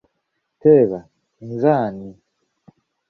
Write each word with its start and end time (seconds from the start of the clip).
Teeba, 0.61 0.99
nze 1.47 1.67
ani? 1.85 2.09